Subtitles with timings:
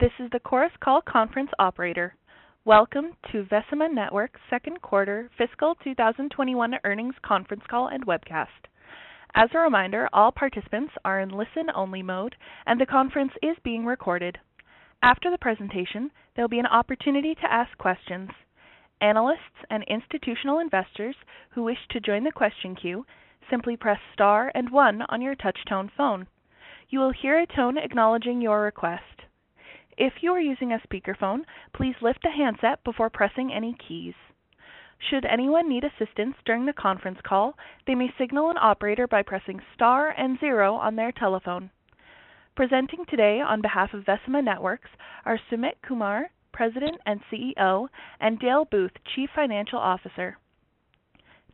[0.00, 2.14] This is the Chorus Call conference operator.
[2.64, 8.46] Welcome to Vecima Networks' second quarter fiscal 2021 earnings conference call and webcast.
[9.34, 14.38] As a reminder, all participants are in listen-only mode, and the conference is being recorded.
[15.02, 18.30] After the presentation, there'll be an opportunity to ask questions.
[19.02, 21.16] Analysts and institutional investors
[21.50, 23.04] who wish to join the question queue,
[23.50, 26.26] simply press star and one on your touch-tone phone.
[26.88, 29.04] You will hear a tone acknowledging your request.
[30.02, 31.40] If you are using a speakerphone,
[31.74, 34.14] please lift the handset before pressing any keys.
[34.98, 37.54] Should anyone need assistance during the conference call,
[37.86, 41.70] they may signal an operator by pressing star and zero on their telephone.
[42.56, 44.88] Presenting today on behalf of Vecima Networks
[45.26, 47.88] are Sumit Kumar, President and CEO,
[48.20, 50.38] and Dale Booth, Chief Financial Officer.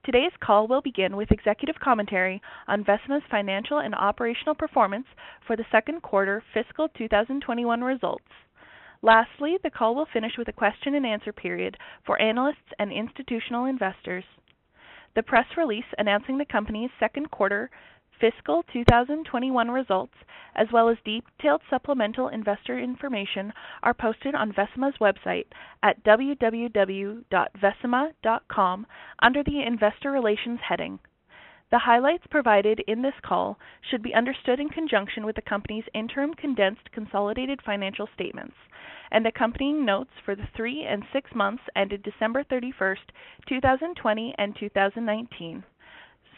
[0.06, 5.06] Today's call will begin with executive commentary on Vecima's financial and operational performance
[5.44, 8.22] for the second quarter fiscal 2021 results.
[9.02, 13.64] Lastly, the call will finish with a question and answer period for analysts and institutional
[13.64, 14.22] investors.
[15.16, 17.68] The press release announcing the company's second quarter
[18.20, 20.14] fiscal 2021 results,
[20.54, 25.46] as well as detailed supplemental investor information, are posted on Vecima's website
[25.82, 28.86] at www.vecima.com
[29.20, 30.98] under the Investor Relations heading.
[31.70, 33.58] The highlights provided in this call
[33.90, 38.54] should be understood in conjunction with the company's interim condensed consolidated financial statements
[39.10, 42.96] and accompanying notes for the three and six months ended December 31st,
[43.48, 45.64] 2020 and 2019.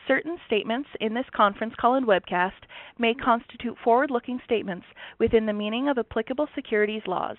[0.09, 2.65] Certain statements in this conference call and webcast
[2.99, 4.87] may constitute forward-looking statements
[5.19, 7.37] within the meaning of applicable securities laws.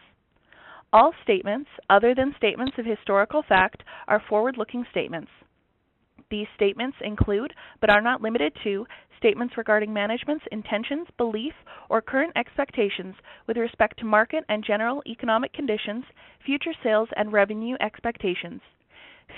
[0.94, 5.31] All statements other than statements of historical fact are forward-looking statements.
[6.29, 8.85] These statements include, but are not limited to,
[9.18, 11.53] statements regarding management's intentions, belief,
[11.90, 13.16] or current expectations
[13.47, 16.06] with respect to market and general economic conditions,
[16.46, 18.62] future sales and revenue expectations,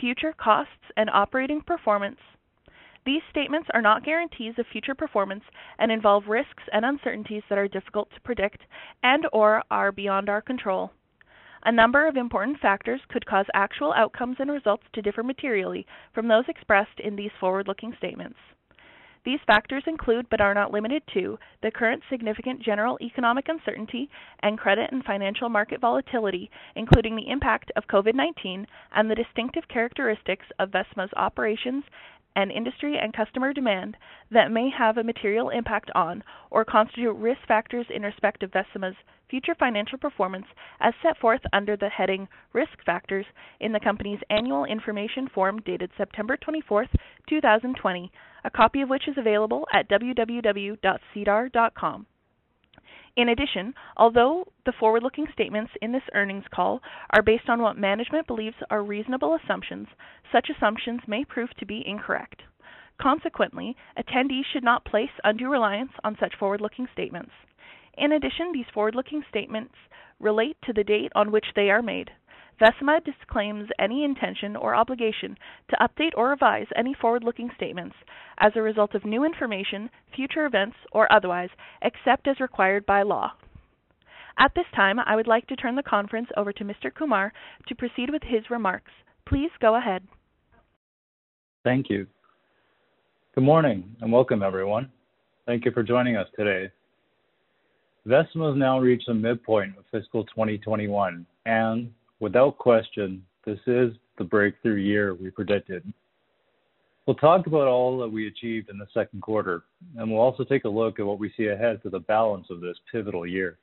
[0.02, 2.20] future costs and operating performance,
[3.06, 5.44] these statements are not guarantees of future performance
[5.80, 8.62] and involve risks and uncertainties that are difficult to predict
[9.04, 10.92] and/or are beyond our control.
[11.64, 16.28] A number of important factors could cause actual outcomes and results to differ materially from
[16.28, 18.38] those expressed in these forward-looking statements.
[19.24, 24.10] These factors include, but are not limited to, the current significant general economic uncertainty
[24.42, 30.48] and credit and financial market volatility, including the impact of COVID-19 and the distinctive characteristics
[30.58, 31.84] of Vecima's operations
[32.36, 33.98] and industry and customer demand
[34.32, 38.96] that may have a material impact on or constitute risk factors in respect of Vecima's
[39.30, 40.46] future financial performance
[40.80, 43.26] as set forth under the heading Risk Factors
[43.60, 46.88] in the company's annual information form dated September 24,
[47.30, 48.12] 2020,
[48.44, 50.78] a copy of which is available at www.sedar.com.
[53.18, 58.26] In addition, although the forward-looking statements in this earnings call are based on what management
[58.26, 59.88] believes are reasonable assumptions,
[60.32, 62.44] such assumptions may prove to be incorrect.
[63.02, 67.32] Consequently, attendees should not place undue reliance on such forward-looking statements.
[67.98, 69.76] In addition, these forward-looking statements
[70.20, 72.12] relate to the date on which they are made.
[72.62, 75.36] Vecima disclaims any intention or obligation
[75.70, 77.96] to update or revise any forward-looking statements
[78.38, 81.50] as a result of new information, future events, or otherwise,
[81.82, 83.32] except as required by law.
[84.38, 86.94] At this time, I would like to turn the conference over to Mr.
[86.94, 87.34] Kumar
[87.68, 88.92] to proceed with his remarks.
[89.28, 90.04] Please go ahead.
[91.64, 92.06] Thank you.
[93.34, 94.92] Good morning and welcome, everyone.
[95.48, 96.72] Thank you for joining us today.
[98.08, 101.92] Vecima has now reached the midpoint of fiscal 2021, and
[102.22, 105.84] without question, this is the breakthrough year we predicted.
[107.06, 109.64] We'll talk about all that we achieved in the second quarter,
[109.98, 112.62] and we'll also take a look at what we see ahead for the balance of
[112.62, 113.58] this pivotal year.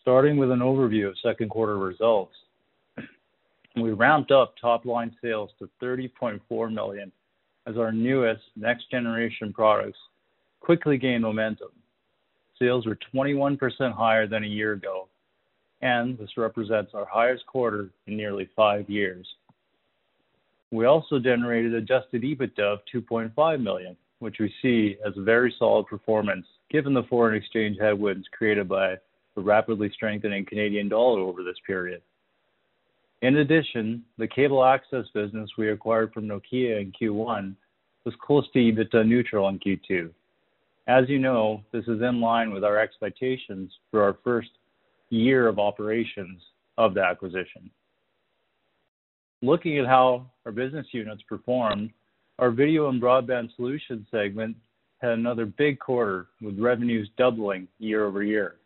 [0.00, 2.32] Starting with an overview of second quarter results,
[3.76, 7.12] we ramped up top-line sales to 30.4 million
[7.66, 9.98] as our newest next-generation products
[10.60, 11.68] quickly gained momentum.
[12.58, 13.58] Sales were 21%
[13.92, 15.08] higher than a year ago,
[15.82, 19.26] and this represents our highest quarter in nearly five years.
[20.70, 25.86] We also generated adjusted EBITDA of 2.5 million, which we see as a very solid
[25.86, 28.96] performance given the foreign exchange headwinds created by
[29.36, 32.02] the rapidly strengthening Canadian dollar over this period.
[33.22, 37.54] In addition, the cable access business we acquired from Nokia in Q1
[38.04, 40.10] was close to EBITDA neutral in Q2.
[40.88, 44.50] As you know, this is in line with our expectations for our first
[45.10, 46.40] year of operations
[46.78, 47.70] of the acquisition.
[49.42, 51.90] Looking at how our business units performed,
[52.38, 54.56] our Video and Broadband Solutions segment
[55.00, 58.56] had another big quarter, with revenues doubling year-over-year.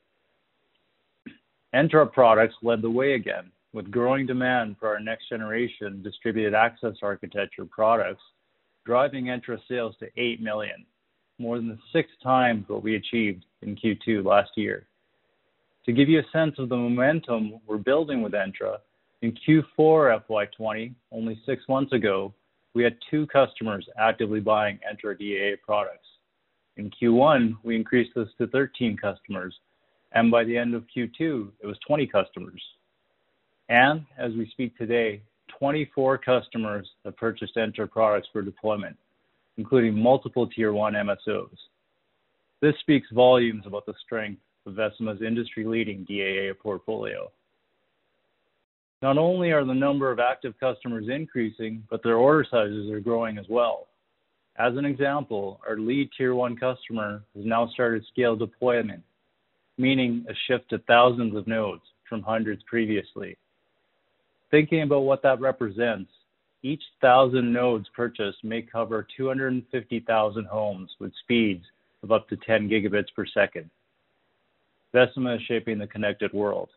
[1.75, 7.65] Entra products led the way again, with growing demand for our next-generation distributed access architecture
[7.65, 8.23] products,
[8.87, 10.85] driving Entra sales to 8 million,
[11.39, 14.87] more than six times what we achieved in Q2 last year.
[15.87, 18.79] To give you a sense of the momentum we're building with Entra,
[19.23, 22.35] in Q4 FY 2020, only six months ago,
[22.75, 26.07] we had two customers actively buying Entra DAA products.
[26.77, 29.55] In Q1, we increased this to 13 customers,
[30.13, 32.63] and by the end of Q2, it was 20 customers.
[33.69, 35.23] And as we speak today,
[35.59, 38.97] 24 customers have purchased Entra products for deployment,
[39.57, 41.57] including multiple Tier 1 MSOs.
[42.61, 47.31] This speaks volumes about the strength of Vecima's industry-leading DAA portfolio.
[49.03, 53.39] Not only are the number of active customers increasing, but their order sizes are growing
[53.39, 53.89] as well.
[54.59, 59.03] As an example, our lead Tier 1 customer has now started scale deployment,
[59.79, 63.39] meaning a shift to thousands of nodes from hundreds previously.
[64.51, 66.11] Thinking about what that represents,
[66.63, 71.65] each 1,000 nodes purchased may cover 250,000 homes with speeds
[72.03, 73.71] of up to 10 gigabits per second.
[74.95, 76.69] Vecima is shaping the connected world.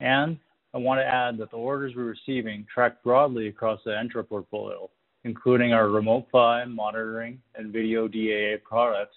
[0.00, 0.38] And
[0.74, 4.90] I want to add that the orders we're receiving track broadly across the Entra portfolio,
[5.24, 9.16] including our Remote PHY monitoring and video DAA products,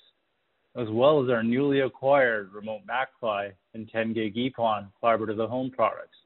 [0.75, 6.17] as well as our newly acquired Remote MAC-PHY and 10G-EPON fiber-to-the-home products.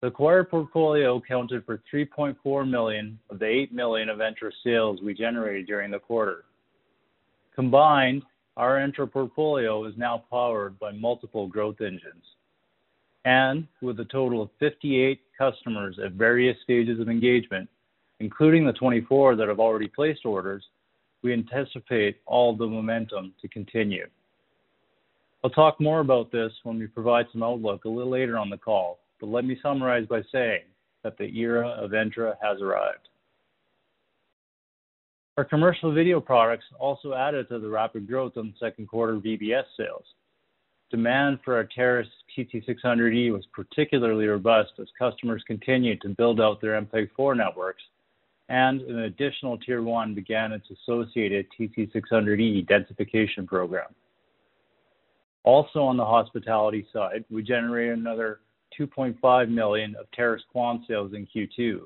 [0.00, 5.14] The acquired portfolio accounted for 3.4 million of the 8 million of Entra sales we
[5.14, 6.44] generated during the quarter.
[7.54, 8.22] Combined,
[8.60, 12.24] our Entra portfolio is now powered by multiple growth engines.
[13.24, 17.70] And with a total of 58 customers at various stages of engagement,
[18.18, 20.62] including the 24 that have already placed orders,
[21.22, 24.06] we anticipate all the momentum to continue.
[25.42, 28.58] I'll talk more about this when we provide some outlook a little later on the
[28.58, 30.64] call, but let me summarize by saying
[31.02, 33.08] that the era of Entra has arrived.
[35.40, 40.04] Our commercial video products also added to the rapid growth the second quarter VBS sales.
[40.90, 46.78] Demand for our Terrace TC600E was particularly robust as customers continued to build out their
[46.82, 47.82] MPEG-4 networks,
[48.50, 53.94] and an additional Tier 1 began its associated TC600E densification program.
[55.44, 58.40] Also on the hospitality side, we generated another
[58.78, 61.80] 2.5 million of Terrace QAM sales in Q2,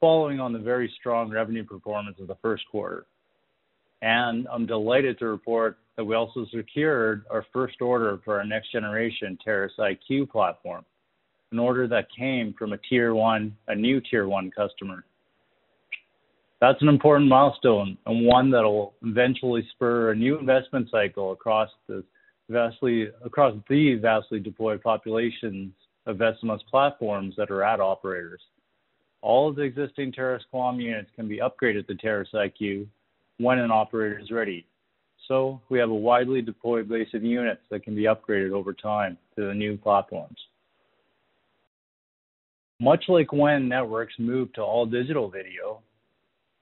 [0.00, 3.06] following on the very strong revenue performance of the first quarter.
[4.02, 8.70] And I'm delighted to report that we also secured our first order for our next
[8.70, 10.84] generation Terrace IQ platform,
[11.52, 15.04] an order that came from a tier one, a new Tier 1 customer.
[16.60, 22.04] That's an important milestone and one that'll eventually spur a new investment cycle across the
[22.48, 23.08] vastly
[24.42, 25.72] deployed populations
[26.06, 28.40] of Vecima's platforms that are at operators.
[29.26, 32.86] All of the existing Terrace QAM units can be upgraded to Terrace IQ
[33.38, 34.64] when an operator is ready.
[35.26, 39.18] So we have a widely deployed base of units that can be upgraded over time
[39.34, 40.38] to the new platforms.
[42.78, 45.80] Much like when networks moved to all-digital video,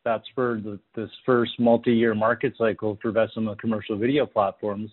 [0.06, 0.64] that spurred
[0.96, 4.90] this first multi-year market cycle for Vecima commercial video platforms.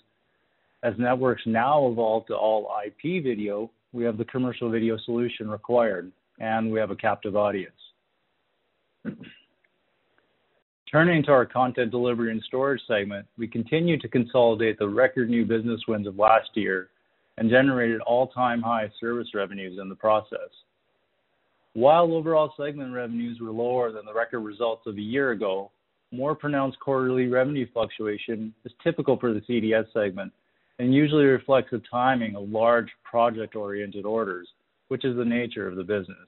[0.84, 6.12] As networks now evolve to all IP video, we have the commercial video solution required,
[6.42, 7.72] and we have a captive audience.
[10.92, 15.46] Turning to our content delivery and storage segment, we continue to consolidate the record new
[15.46, 16.90] business wins of last year
[17.38, 20.50] and generated all-time high service revenues in the process.
[21.74, 25.72] While overall segment revenues were lower than the record results of a year ago,
[26.12, 30.34] more pronounced quarterly revenue fluctuation is typical for the CDS segment
[30.80, 34.50] and usually reflects the timing of large project-oriented orders,
[34.92, 36.28] which is the nature of the business.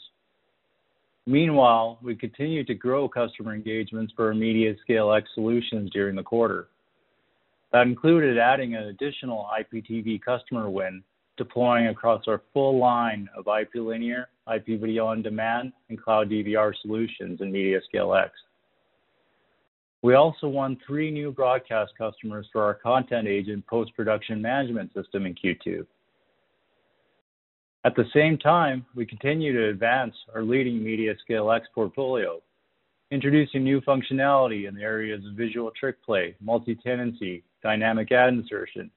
[1.25, 6.69] Meanwhile, we continued to grow customer engagements for our x solutions during the quarter.
[7.73, 11.03] That included adding an additional IPTV customer win,
[11.35, 16.71] deploying across our full line of IP linear, IP video on demand, and cloud DVR
[16.83, 18.29] solutions in MediaScaleX.
[20.03, 25.35] We also won three new broadcast customers for our Content Agent post-production management system in
[25.35, 25.85] Q2.
[27.85, 32.41] At the same time, we continue to advance our leading MediaScaleX portfolio,
[33.11, 38.89] introducing new functionality in the areas of visual trick play, multi-tenancy, dynamic ad insertion,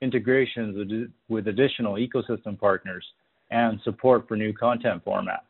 [0.00, 3.04] integrations with additional ecosystem partners,
[3.52, 5.40] and support for new content formats.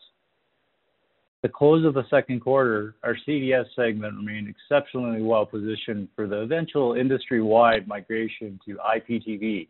[1.42, 6.94] The close of the second quarter, our CDS segment remained exceptionally well-positioned for the eventual
[6.94, 9.68] industry-wide migration to IPTV,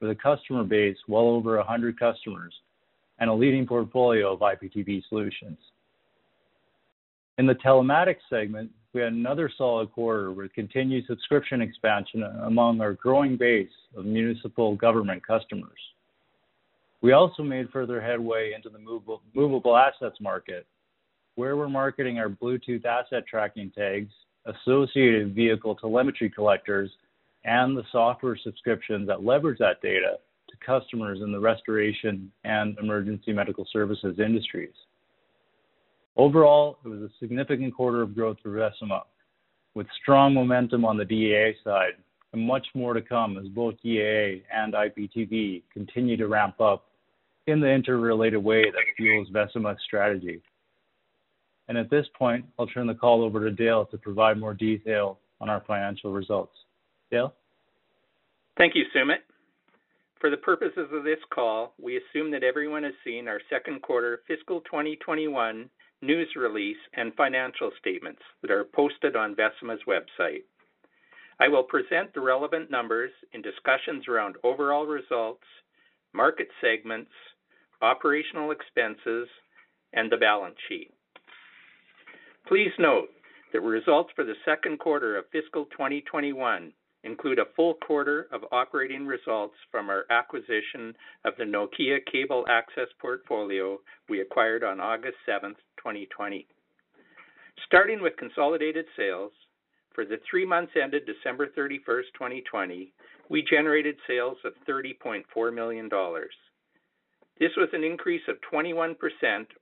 [0.00, 2.52] with a customer base well over 100 customers
[3.18, 5.58] and a leading portfolio of IPTV solutions.
[7.38, 12.92] In the Telematics segment, we had another solid quarter with continued subscription expansion among our
[12.94, 15.78] growing base of municipal government customers.
[17.02, 20.66] We also made further headway into the movable assets market,
[21.34, 24.12] where we're marketing our Bluetooth asset tracking tags,
[24.46, 26.90] associated vehicle telemetry collectors,
[27.44, 33.32] and the software subscriptions that leverage that data to customers in the restoration and emergency
[33.32, 34.72] medical services industries.
[36.16, 39.02] Overall, it was a significant quarter of growth for Vecima,
[39.74, 41.94] with strong momentum on the DAA side
[42.32, 46.86] and much more to come as both DAA and IPTV continue to ramp up
[47.46, 50.40] in the interrelated way that fuels Vecima's strategy.
[51.68, 55.18] And At this point, I'll turn the call over to Dale to provide more detail
[55.40, 56.54] on our financial results.
[57.14, 57.32] Dale?
[58.58, 59.22] Thank you, Sumit.
[60.20, 64.22] For the purposes of this call, we assume that everyone has seen our second quarter
[64.26, 65.70] fiscal 2021
[66.02, 70.42] news release and financial statements that are posted on Vecima's website.
[71.38, 75.44] I will present the relevant numbers in discussions around overall results,
[76.14, 77.12] market segments,
[77.80, 79.28] operational expenses,
[79.92, 80.90] and the balance sheet.
[82.48, 83.10] Please note
[83.52, 86.72] that results for the second quarter of fiscal 2021
[87.04, 90.94] include a full quarter of operating results from our acquisition
[91.24, 96.46] of the Nokia cable access portfolio we acquired on August 7th, 2020.
[97.66, 99.32] Starting with consolidated sales,
[99.94, 102.92] for the three months ended December 31st, 2020,
[103.30, 106.34] we generated sales of 30.4 million dollars.
[107.38, 108.94] This was an increase of 21%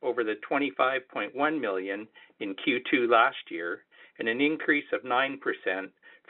[0.03, 2.07] over the 25.1 million
[2.41, 3.85] in Q2 last year,
[4.19, 5.39] and an increase of 9%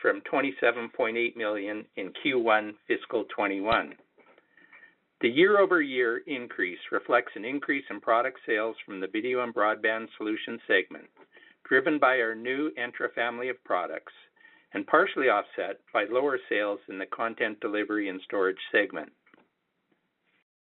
[0.01, 3.95] from 27.8 million in Q1 fiscal 2021.
[5.21, 10.61] The year-over-year increase reflects an increase in product sales from the Video and Broadband Solutions
[10.67, 11.09] segment,
[11.69, 14.13] driven by our new Entra family of products,
[14.75, 19.13] and partially offset by lower sales in the Content Delivery and Storage segment.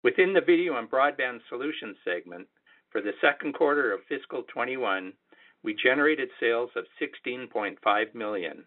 [0.03, 2.47] Within the Video and Broadband Solutions segment,
[2.91, 5.13] for the second quarter of fiscal 2021,
[5.63, 8.65] we generated sales of 16.5 million.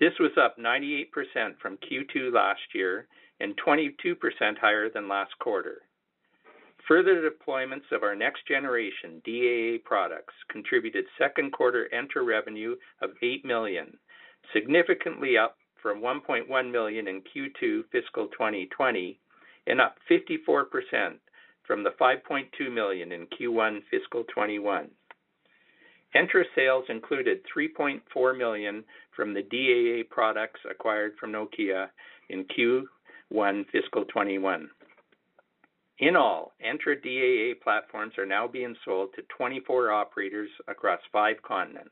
[0.00, 1.10] This was up 98%
[1.60, 3.06] from Q2 last year
[3.38, 4.16] and 22%
[4.58, 5.82] higher than last quarter.
[6.88, 13.44] Further deployments of our next generation DAA products contributed second quarter Entra revenue of 8
[13.44, 13.98] million,
[14.54, 19.20] significantly up from 1.1 million in Q2 fiscal 2020,
[19.66, 20.64] and up 54%
[21.66, 24.88] from the 5.2 million in Q1 fiscal 2021.
[26.14, 31.88] Entra sales included 3.4 million from the DAA products acquired from Nokia
[32.28, 34.68] in Q1 fiscal 2021.
[36.00, 41.90] In all, Entra DAA platforms are now being sold to 24 operators across five continents.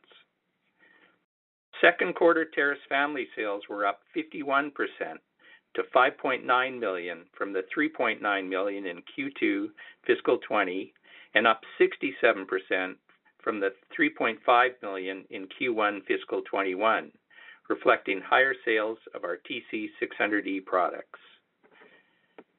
[1.81, 4.73] Second quarter Terrace family sales were up 51%
[5.75, 9.67] to 5.9 million from the 3.9 million in Q2
[10.07, 10.93] fiscal 2020,
[11.35, 12.95] and up 67%
[13.49, 17.11] from the 3.5 million in Q1 fiscal 2021,
[17.71, 21.19] reflecting higher sales of our TC600E products.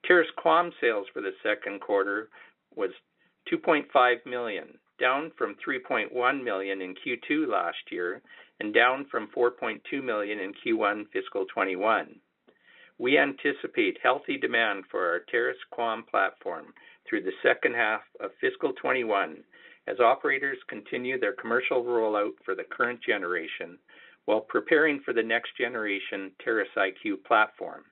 [0.03, 2.29] Terrace QAM sales for the second quarter
[2.75, 2.89] was
[3.53, 3.85] 2.5
[4.25, 4.65] million,
[4.99, 8.23] down from 3.1 million in Q2 last year,
[8.59, 12.15] and down from 4.2 million in Q1 fiscal 2021.
[12.97, 16.73] We anticipate healthy demand for our Terrace QAM platform
[17.07, 19.43] through the second half of fiscal 2021
[19.89, 23.77] as operators continue their commercial rollout for the current generation
[24.25, 27.83] while preparing for the next generation Terrace IQ platform.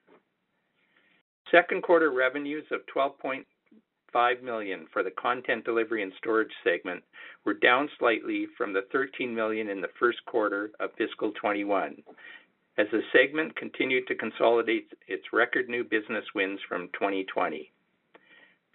[1.50, 7.02] Second quarter revenues of 12.5 million for the Content Delivery and Storage segment
[7.44, 11.96] were down slightly from the 13 million in the first quarter of fiscal 2021,
[12.76, 17.72] as the segment continued to consolidate its record new business wins from 2020.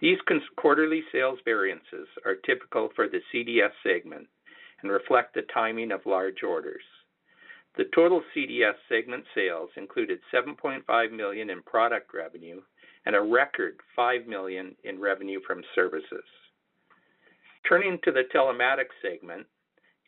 [0.03, 0.19] These
[0.57, 4.27] quarterly sales variances are typical for the CDS segment
[4.81, 6.83] and reflect the timing of large orders.
[7.77, 12.59] The total CDS segment sales included 7.5 million in product revenue
[13.05, 16.25] and a record 5 million in revenue from services.
[17.65, 19.47] Turning to the telematics segment,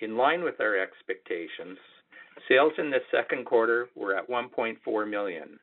[0.01, 1.77] in line with our expectations,
[2.49, 5.57] sales in the second quarter were at 1.4 million,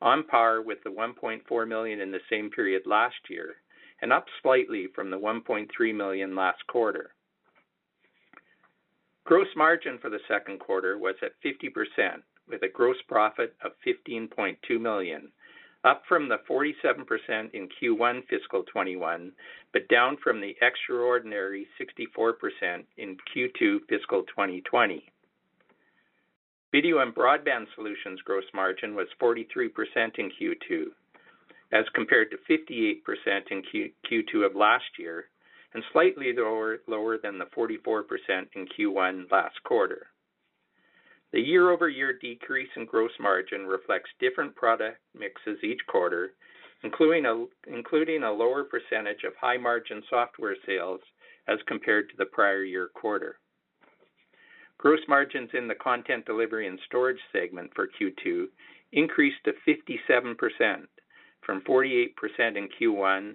[0.00, 3.56] on par with the 1.4 million in the same period last year,
[4.02, 7.10] and up slightly from the 1.3 million last quarter.
[9.24, 14.80] Gross margin for the second quarter was at 50%, with a gross profit of 15.2
[14.80, 15.32] million,
[15.84, 19.32] up from the 47% in Q1 fiscal 21,
[19.72, 25.10] but down from the extraordinary 64% in Q2 fiscal 2020.
[26.72, 29.38] Video and Broadband Solutions gross margin was 43%
[30.18, 30.86] in Q2,
[31.74, 33.00] as compared to 58%
[33.50, 35.26] in Q, Q2 of last year,
[35.74, 38.02] and slightly lower than the 44%
[38.54, 40.06] in Q1 last quarter.
[41.32, 46.34] The year-over-year decrease in gross margin reflects different product mixes each quarter,
[46.84, 51.00] including a lower percentage of high-margin software sales
[51.48, 53.40] as compared to the prior year quarter.
[54.78, 58.46] Gross margins in the Content Delivery and Storage segment for Q2
[58.92, 60.86] increased to 57%
[61.44, 62.08] from 48%
[62.56, 63.34] in Q1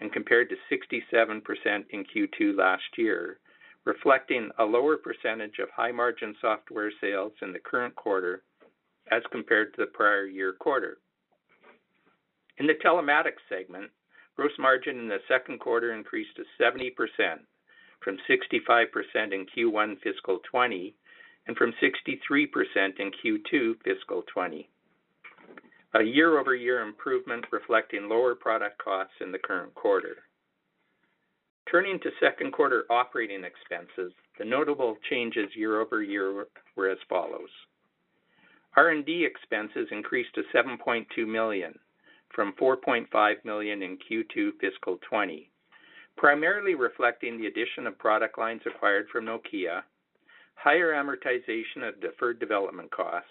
[0.00, 3.38] and compared to 67% in Q2 last year,
[3.84, 8.42] reflecting a lower percentage of high-margin software sales in the current quarter
[9.10, 10.98] as compared to the prior year quarter.
[12.58, 13.90] In the Telematics segment,
[14.36, 16.90] gross margin in the second quarter increased to 70%
[18.00, 18.86] from 65%
[19.32, 20.94] in Q1 fiscal 20
[21.46, 22.46] and from 63%
[22.98, 24.68] in Q2 fiscal 2020.
[25.96, 30.16] A year-over-year improvement reflecting lower product costs in the current quarter.
[31.70, 37.48] Turning to second quarter operating expenses, the notable changes year-over-year were as follows.
[38.76, 41.78] R&D expenses increased to 7.2 million
[42.34, 45.48] from 4.5 million in Q2 fiscal 20,
[46.16, 49.82] primarily reflecting the addition of product lines acquired from Nokia,
[50.56, 53.30] higher amortization of deferred development costs,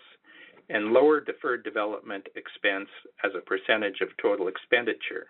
[0.69, 2.89] and lower deferred development expense
[3.23, 5.27] as a percentage of total expenditure.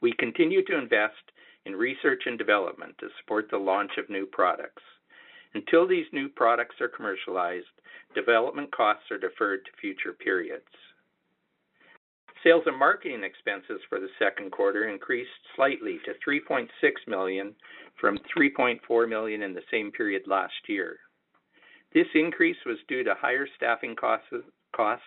[0.00, 1.32] We continue to invest
[1.64, 4.82] in research and development to support the launch of new products.
[5.54, 7.66] Until these new products are commercialized,
[8.14, 10.64] development costs are deferred to future periods.
[12.44, 16.68] Sales and marketing expenses for the second quarter increased slightly to 3.6
[17.08, 17.54] million
[18.00, 20.98] from 3.4 million in the same period last year.
[21.92, 24.28] This increase was due to higher staffing costs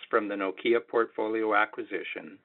[0.09, 2.39] from the Nokia portfolio acquisition,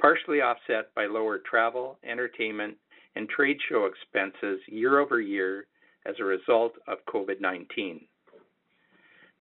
[0.00, 2.76] partially offset by lower travel, entertainment,
[3.14, 5.66] and trade show expenses year-over-year
[6.06, 8.06] as a result of COVID-19.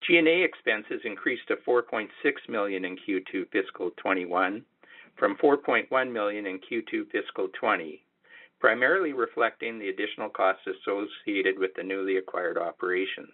[0.07, 2.07] G&A expenses increased to 4.6
[2.49, 4.63] million in Q2 fiscal 2021
[5.17, 8.03] from 4.1 million in Q2 fiscal 2020,
[8.59, 13.33] primarily reflecting the additional costs associated with the newly acquired operations.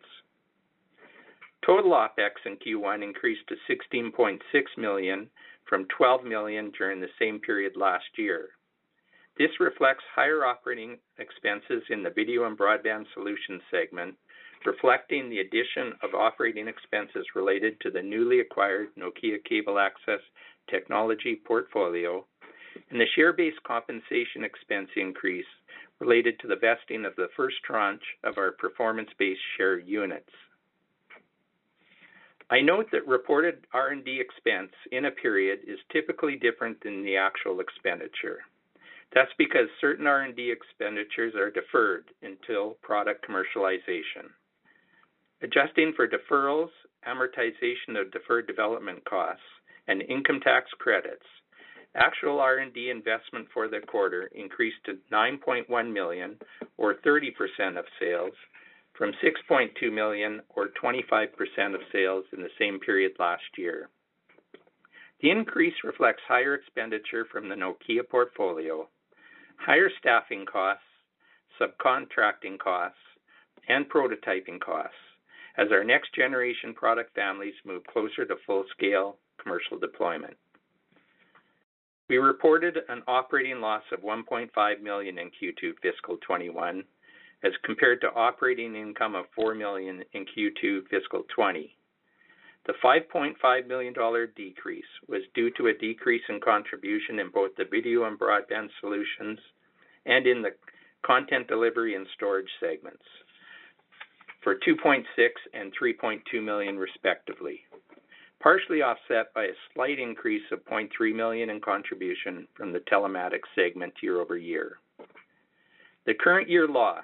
[1.65, 4.39] Total OpEx in Q1 increased to 16.6
[4.77, 5.29] million
[5.69, 8.49] from 12 million during the same period last year.
[9.37, 14.15] This reflects higher operating expenses in the Video and Broadband Solutions segment,
[14.65, 20.19] reflecting the addition of operating expenses related to the newly acquired Nokia Cable Access
[20.69, 22.25] technology portfolio
[22.89, 25.45] and the share-based compensation expense increase
[25.99, 30.31] related to the vesting of the first tranche of our performance-based share units.
[32.51, 37.61] I note that reported R&D expense in a period is typically different than the actual
[37.61, 38.39] expenditure.
[39.13, 44.27] That's because certain R&D expenditures are deferred until product commercialization.
[45.41, 46.69] Adjusting for deferrals,
[47.07, 49.41] amortization of deferred development costs,
[49.87, 51.25] and income tax credits,
[51.95, 56.35] actual R&D investment for the quarter increased to 9.1 million
[56.77, 58.33] or 30% of sales
[58.93, 61.27] from 6.2 million or 25%
[61.73, 63.89] of sales in the same period last year.
[65.21, 68.87] The increase reflects higher expenditure from the Nokia portfolio,
[69.57, 70.83] higher staffing costs,
[71.59, 72.97] subcontracting costs,
[73.67, 74.95] and prototyping costs
[75.57, 80.35] as our next-generation product families move closer to full-scale commercial deployment.
[82.09, 86.83] We reported an operating loss of 1.5 million in Q2 fiscal 2021
[87.43, 91.75] as compared to operating income of 4 million in Q2 fiscal 2020.
[92.67, 97.65] The 5.5 million dollar decrease was due to a decrease in contribution in both the
[97.65, 99.39] Video and Broadband Solutions
[100.05, 100.51] and in the
[101.03, 103.03] Content Delivery and Storage segments.
[104.43, 105.03] for 2.6
[105.53, 107.61] and 3.2 million respectively,
[108.39, 113.93] partially offset by a slight increase of 0.3 million in contribution from the telematics segment
[114.01, 114.79] year-over-year.
[116.05, 117.03] The current year loss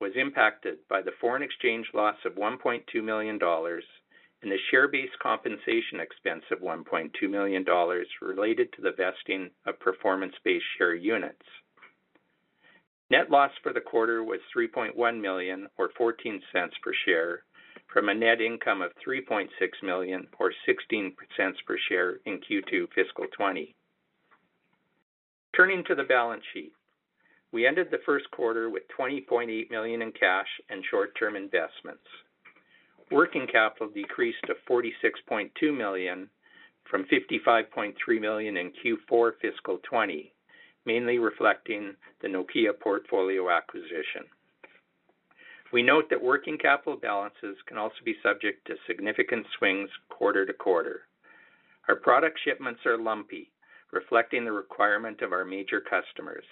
[0.00, 3.84] was impacted by the foreign exchange loss of 1.2 million dollars
[4.42, 10.64] and the share-based compensation expense of 1.2 million dollars related to the vesting of performance-based
[10.78, 11.44] share units.
[13.10, 16.40] Net loss for the quarter was $3.1 million or $0.14
[16.82, 17.42] per share
[17.92, 19.48] from a net income of 3.6
[19.82, 21.12] million or $0.16
[21.66, 23.74] per share in Q2 fiscal 2020.
[25.56, 26.72] Turning to the balance sheet.
[27.52, 32.04] We ended the first quarter with 20.8 million in cash and short-term investments.
[33.10, 36.28] Working capital decreased to 46.2 million
[36.88, 40.32] from 55.3 million in Q4 fiscal 2020,
[40.86, 44.24] mainly reflecting the Nokia portfolio acquisition.
[45.72, 50.52] We note that working capital balances can also be subject to significant swings quarter to
[50.52, 51.02] quarter.
[51.88, 53.50] Our product shipments are lumpy,
[53.92, 56.44] reflecting the requirement of our major customers.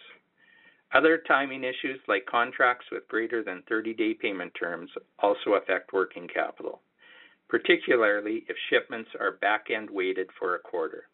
[0.94, 6.80] Other timing issues like contracts with greater than 30-day payment terms also affect working capital,
[7.48, 11.04] particularly if shipments are back-end weighted for a quarter.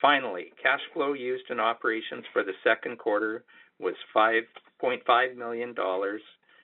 [0.00, 3.44] Finally, cash flow used in operations for the second quarter
[3.78, 6.22] was 5.5 million dollars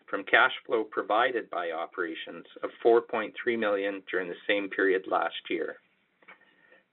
[0.09, 5.77] from cash flow provided by operations of 4.3 million during the same period last year.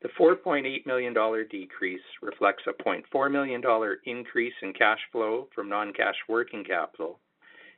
[0.02, 5.70] The 4.8 million dollar decrease reflects a 0.4 million dollar increase in cash flow from
[5.70, 7.20] non-cash working capital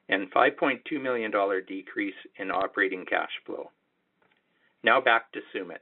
[0.09, 3.71] and 5.2 million dollar decrease in operating cash flow.
[4.83, 5.77] Now back to Sumit.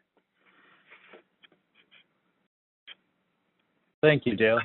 [4.01, 4.59] Thank you, Dale.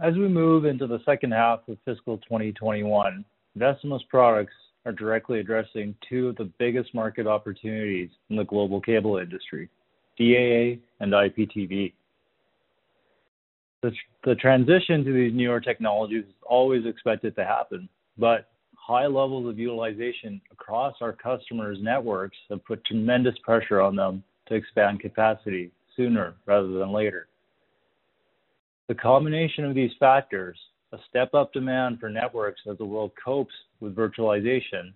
[0.00, 3.24] As we move into the second half of fiscal 2021,
[3.56, 4.54] Vecima's products
[4.88, 9.68] are directly addressing two of the biggest market opportunities in the global cable industry,
[10.18, 11.92] DAA and IPTV.
[13.82, 19.58] The transition to these newer technologies is always expected to happen, but high levels of
[19.58, 26.34] utilization across our customers' networks have put tremendous pressure on them to expand capacity sooner
[26.46, 27.28] rather than later.
[28.88, 30.58] The combination of these factors,
[30.92, 34.92] a step-up demand for networks as the world copes with virtualization,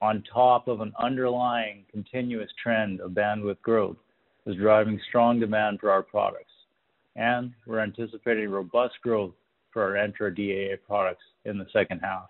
[0.00, 3.96] on top of an underlying continuous trend of bandwidth growth,
[4.46, 6.52] is driving strong demand for our products.
[7.16, 9.34] And we're anticipating robust growth
[9.72, 12.28] for our Entra DAA products in the second half.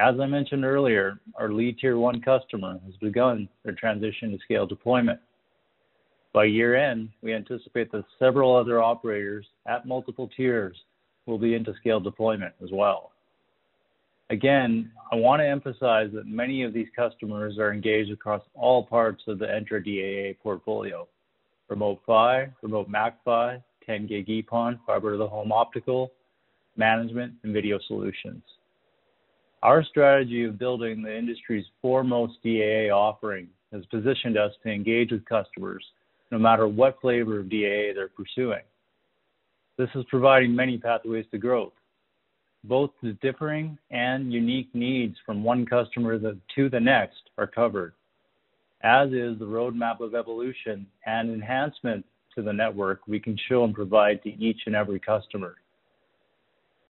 [0.00, 4.66] As I mentioned earlier, our lead Tier 1 customer has begun their transition to scale
[4.66, 5.18] deployment.
[6.32, 10.76] By year-end, we anticipate that several other operators at multiple tiers
[11.28, 13.12] will be into scale deployment as well.
[14.30, 19.22] Again, I want to emphasize that many of these customers are engaged across all parts
[19.26, 21.06] of the Entra DAA portfolio,
[21.68, 26.12] Remote PHY, Remote MAC-PHY, 10G-EPON, fiber to the home optical,
[26.76, 28.42] management, and video solutions.
[29.62, 35.24] Our strategy of building the industry's foremost DAA offering has positioned us to engage with
[35.24, 35.84] customers
[36.30, 38.62] no matter what flavor of DAA they're pursuing.
[39.78, 41.72] This is providing many pathways to growth.
[42.64, 47.94] Both the differing and unique needs from one customer to the next are covered,
[48.82, 53.72] as is the roadmap of evolution and enhancement to the network we can show and
[53.72, 55.54] provide to each and every customer.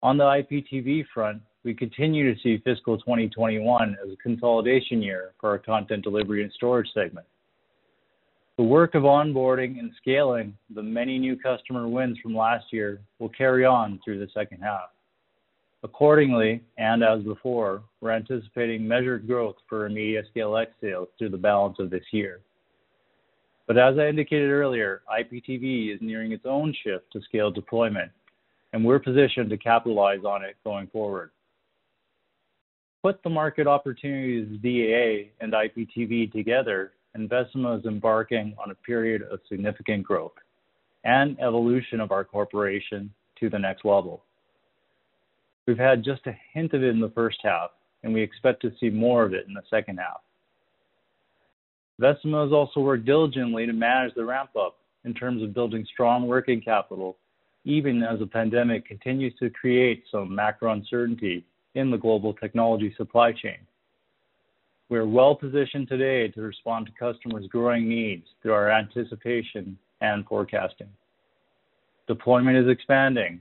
[0.01, 5.49] On the IPTV front, we continue to see fiscal 2021 as a consolidation year for
[5.49, 7.27] our content delivery and storage segment.
[8.59, 13.29] The work of onboarding and scaling the many new customer wins from last year will
[13.29, 14.89] carry on through the second half.
[15.81, 21.77] Accordingly, and as before, we're anticipating measured growth for our MediaScaleX sales through the balance
[21.79, 22.41] of this year.
[23.65, 28.11] But as I indicated earlier, IPTV is nearing its own shift to scale deployment,
[28.73, 31.31] and we're positioned to capitalize on it going forward.
[33.03, 39.23] Put the market opportunities DAA and IPTV together, and Vecima is embarking on a period
[39.23, 40.33] of significant growth
[41.03, 44.23] and evolution of our corporation to the next level.
[45.65, 47.71] We've had just a hint of it in the first half,
[48.03, 50.21] and we expect to see more of it in the second half.
[52.01, 56.61] Vecima has also worked diligently to manage the ramp-up in terms of building strong working
[56.61, 57.17] capital,
[57.65, 61.45] even as the pandemic continues to create some macro uncertainty
[61.75, 63.57] in the global technology supply chain.
[64.89, 70.89] We are well-positioned today to respond to customers' growing needs through our anticipation and forecasting.
[72.07, 73.39] Deployment is expanding,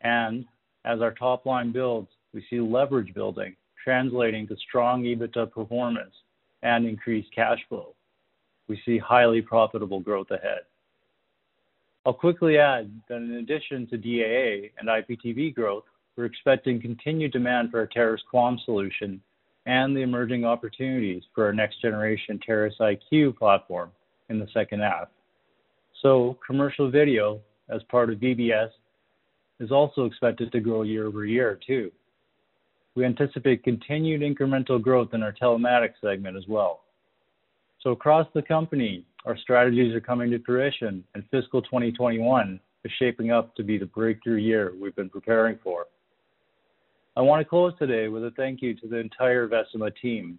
[0.00, 0.44] and
[0.84, 6.14] as our top line builds, we see leverage building, translating to strong EBITDA performance
[6.64, 7.94] and increased cash flow.
[8.66, 10.62] We see highly profitable growth ahead.
[12.04, 15.84] I'll quickly add that in addition to DAA and IPTV growth,
[16.16, 19.20] we're expecting continued demand for our Terrace QAM solution
[19.70, 23.92] and the emerging opportunities for our next generation Terrace IQ platform
[24.28, 25.06] in the second half.
[26.02, 28.70] So commercial video, as part of VBS,
[29.60, 31.92] is also expected to grow year-over-year too.
[32.96, 36.80] We anticipate continued incremental growth in our telematics segment as well.
[37.80, 43.30] So across the company, our strategies are coming to fruition, and fiscal 2021 is shaping
[43.30, 45.86] up to be the breakthrough year we've been preparing for.
[47.16, 50.38] I want to close today with a thank you to the entire Vecima team.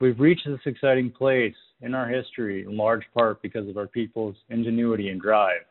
[0.00, 4.34] We've reached this exciting place in our history in large part because of our people's
[4.50, 5.62] ingenuity and drive.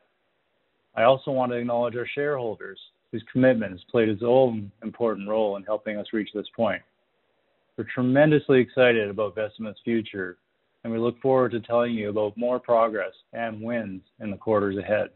[0.95, 2.79] I also want to acknowledge our shareholders,
[3.11, 6.81] whose commitment has played its own important role in helping us reach this point.
[7.77, 10.37] We're tremendously excited about Vecima's future,
[10.85, 14.77] and we look forward to telling you about more progress and wins in the quarters
[14.77, 15.09] ahead.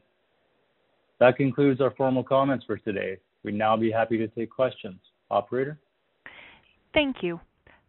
[1.22, 3.18] That concludes our formal comments for today.
[3.44, 5.00] We'd now be happy to take questions.
[5.32, 5.80] Operator?
[6.94, 7.40] Thank you.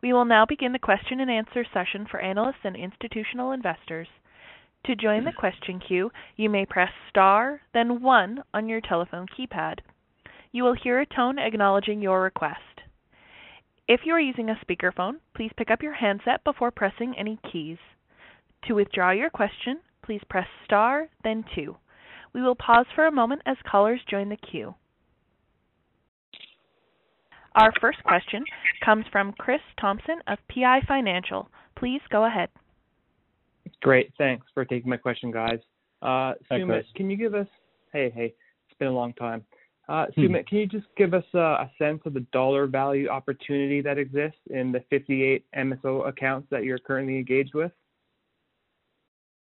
[0.02, 4.08] We will now begin the question and answer session for analysts and institutional investors.
[4.86, 9.80] To join the question queue, you may press star then one on your telephone keypad.
[10.52, 12.80] You will hear a tone acknowledging your request.
[13.86, 17.78] If you are using a speakerphone, please pick up your handset before pressing any keys.
[18.68, 21.76] To withdraw your question, please press star then two.
[22.32, 24.74] We will pause for a moment as callers join the queue.
[27.54, 28.44] Our first question
[28.84, 31.48] comes from Chris Thompson of PI Financial.
[31.76, 32.48] Please go ahead.
[33.82, 34.12] Great.
[34.18, 35.58] Thanks for taking my question, guys.
[36.02, 36.62] Uh, Hi, Chris.
[36.62, 37.46] Sumit, can you give us?
[37.92, 38.10] Hey.
[38.14, 38.34] Hey,
[38.68, 39.44] it's been a long time.
[39.88, 40.20] Uh, hmm.
[40.22, 43.98] Sumit, can you just give us uh, a sense of the dollar value opportunity that
[43.98, 47.72] exists in the 58 MSO accounts that you're currently engaged with?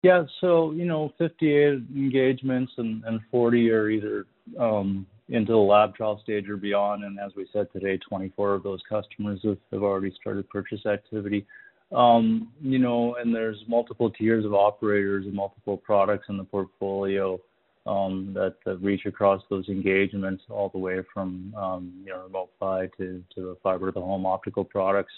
[0.02, 0.24] Yeah.
[0.42, 4.26] So, you know, 58 engagements and 40 are either
[4.58, 7.04] um, into the lab trial stage or beyond.
[7.04, 11.46] And as we said today, 24 of those customers have already started purchase activity.
[11.92, 17.40] Um, you know, and there's multiple tiers of operators and multiple products in the portfolio
[17.88, 22.50] um, that that reach across those engagements all the way from um, you know Remote
[22.60, 25.14] PHY to the fiber to the home optical products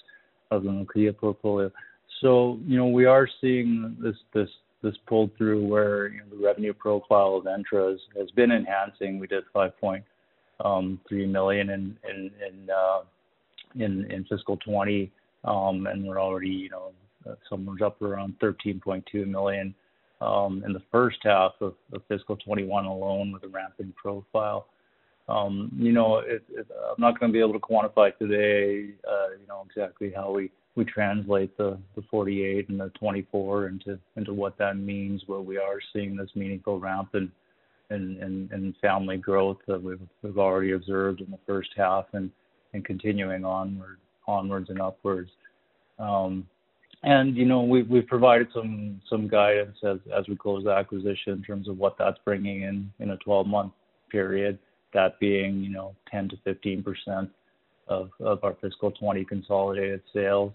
[0.51, 1.71] of the Nokia portfolio.
[2.21, 4.49] So you know we are seeing this this
[5.05, 9.19] pull through where the revenue profile of Entra has been enhancing.
[9.19, 13.01] We did 5.3 million in in uh
[13.75, 15.11] in fiscal 2020,
[15.45, 16.91] and we're already you know
[17.49, 19.73] somewhere up around 13.2 million
[20.21, 21.73] in the first half of
[22.07, 24.67] fiscal 2021 alone with a ramping profile.
[25.29, 29.63] Um you know I'm not going to be able to quantify today uh, you know,
[29.69, 30.51] exactly how we
[30.85, 35.79] translate the the 48 and the 24 into into what that means, but we are
[35.93, 37.31] seeing this meaningful ramp in
[37.89, 42.31] in, in family growth that we've we've already observed in the first half and
[42.73, 45.29] and continuing onward onwards and upwards.
[45.99, 46.47] Um,
[47.03, 51.33] and you know we, we've provided some some guidance as as we close the acquisition
[51.33, 53.73] in terms of what that's bringing in in a 12-month
[54.09, 54.57] period,
[54.93, 57.29] that being you know 10 to 15 percent
[57.87, 60.53] of of our fiscal 20 consolidated sales.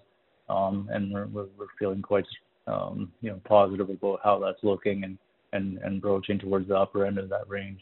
[0.48, 2.26] Um, and we're feeling quite
[2.66, 5.18] um, you know, positive about how that's looking and
[5.52, 7.80] and and broaching towards the upper end of that range.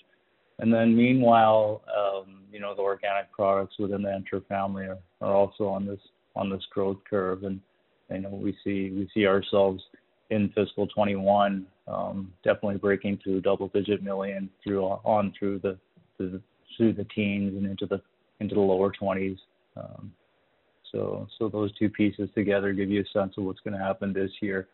[0.58, 5.66] And then meanwhile, um, you know, the organic products within the Entra family are also
[5.66, 6.00] on this
[6.36, 7.44] on this growth curve.
[7.44, 7.60] And
[8.10, 9.82] you know, we see we see ourselves
[10.30, 11.66] in fiscal 2021
[12.42, 15.78] definitely breaking through double-digit million on through the
[16.18, 16.40] the
[16.76, 18.00] through the teens and into the
[18.40, 19.38] into the lower 20s.
[20.94, 24.12] So so those two pieces together give you a sense of what's going to happen
[24.12, 24.68] this year.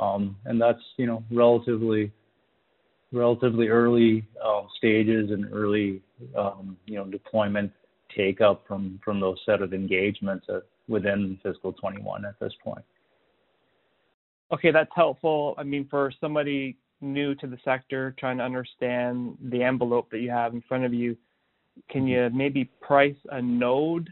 [0.00, 2.12] Um, and that's you know relatively
[3.12, 6.00] relatively early um, stages and early
[6.36, 7.72] um, you know deployment
[8.16, 10.46] take-up from from those set of engagements
[10.86, 12.84] within fiscal 21 at this point.
[14.52, 15.54] Okay, that's helpful.
[15.58, 20.30] I mean, for somebody new to the sector trying to understand the envelope that you
[20.30, 21.16] have in front of you,
[21.90, 24.08] can you maybe price a node?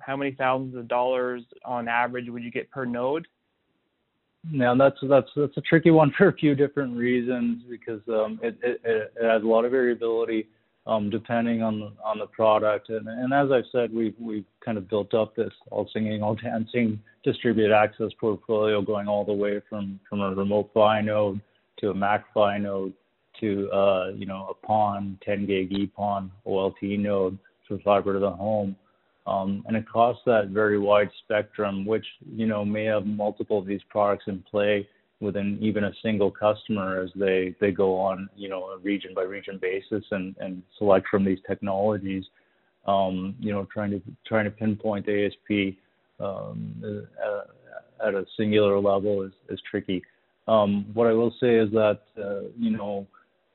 [0.00, 3.26] How many thousands of dollars on average would you get per node?
[4.50, 8.00] Now that's that's that's a tricky one for a few different reasons because
[8.42, 10.46] it it has a lot of variability
[11.10, 11.80] depending on
[12.18, 12.90] the product.
[12.90, 17.00] And and as I've said, we've kind of built up this all singing, all dancing
[17.24, 21.40] distributed access portfolio going all the way from a Remote PHY node
[21.78, 22.92] to a MAC-PHY node
[23.40, 28.30] to uh, you know a PON, 10 gig EPON OLT node for fiber to the
[28.30, 28.76] home.
[29.26, 33.80] Um, and across that very wide spectrum, which you know may have multiple of these
[33.88, 34.88] products in play
[35.20, 39.22] within even a single customer as they they go on you know a region by
[39.22, 42.24] region basis and and select from these technologies.
[42.86, 45.76] Um, you know, trying to trying to pinpoint ASP
[46.20, 46.80] um,
[48.00, 50.02] at, at a singular level is is tricky.
[50.46, 53.08] Um, what I will say is that uh, you know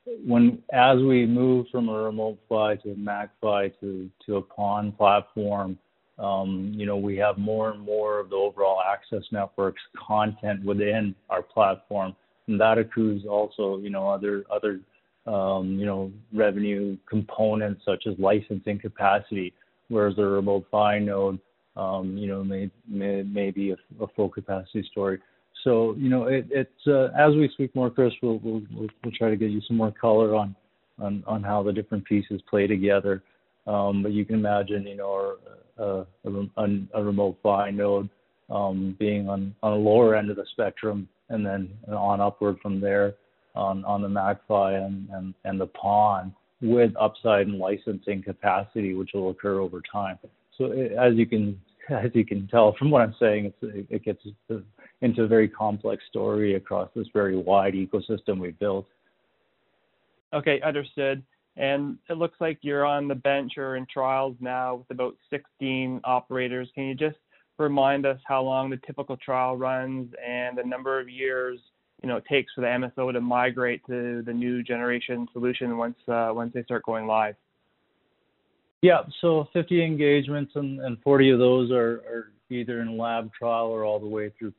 [0.04, 4.92] when as we move from a remote PHY to a MAC-PHY to to a PON
[4.92, 5.78] platform,
[6.18, 11.14] um, you know we have more and more of the overall access networks content within
[11.30, 12.16] our platform,
[12.48, 14.80] and that accrues also you know other other
[15.26, 19.52] um, you know revenue components such as licensing capacity,
[19.88, 21.38] whereas the remote PHY node
[21.76, 25.20] um, you know may may, may be a, a full capacity story.
[25.64, 29.30] So you know, it, it's uh, as we speak more, Chris, we'll, we'll we'll try
[29.30, 30.54] to get you some more color on
[31.00, 33.22] on on how the different pieces play together.
[33.66, 35.36] Um, but you can imagine, you know,
[35.78, 38.08] a, a, a remote PHY node
[38.50, 42.80] um, being on on a lower end of the spectrum, and then on upward from
[42.80, 43.14] there
[43.54, 49.10] on on the MAC-PHY and, and and the PON with upside and licensing capacity, which
[49.14, 50.18] will occur over time.
[50.56, 54.04] So it, as you can as you can tell from what I'm saying, it, it
[54.04, 54.22] gets
[55.02, 58.86] into a very complex story across this very wide ecosystem we've built.
[60.32, 61.22] Okay, understood.
[61.56, 66.00] And it looks like you're on the bench or in trials now with about 16
[66.04, 66.68] operators.
[66.74, 67.18] Can you just
[67.58, 71.58] remind us how long the typical trial runs and the number of years
[72.02, 75.96] you know it takes for the MSO to migrate to the new generation solution once
[76.08, 77.36] uh, once they start going live?
[78.80, 83.66] Yeah, so 50 engagements and, and 40 of those are, are either in lab trial
[83.66, 84.52] or all the way through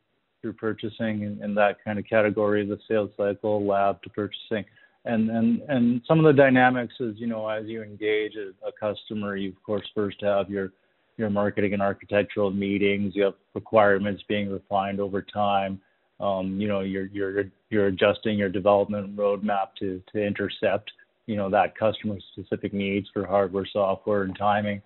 [0.43, 4.65] through purchasing in, in that kind of category of the sales cycle, lab to purchasing.
[5.05, 8.71] And, and and some of the dynamics is, you know, as you engage a, a
[8.79, 10.71] customer, you of course first have your
[11.17, 13.13] your marketing and architectural meetings.
[13.15, 15.81] You have requirements being refined over time.
[16.19, 20.91] Um, you know, you're you're you're adjusting your development roadmap to to intercept,
[21.25, 24.81] you know, that customer specific needs for hardware, software, and timing.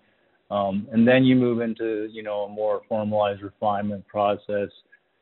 [0.50, 4.70] Um, and then you move into, you know, a more formalized refinement process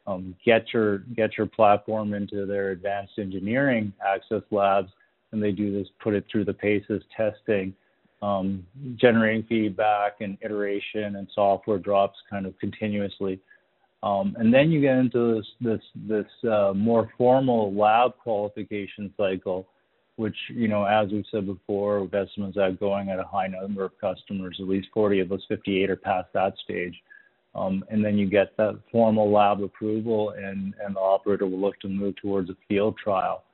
[0.07, 4.90] um, get your get your platform into their advanced engineering access labs,
[5.33, 7.75] and they do this, put it through the paces testing,
[8.23, 8.64] um,
[8.97, 13.40] generating feedback and iteration and software drops kind of continuously.
[14.03, 19.66] Um, and then you get into this this this uh, more formal lab qualification cycle,
[20.14, 24.59] which you know, as we've said before, Vecima's outgoing at a high number of customers.
[24.61, 26.95] At least 40 of those 58 are past that stage.
[27.57, 31.81] Um, and then you get that formal lab approval, and, and the operator will look
[31.81, 33.45] to move towards a field trial,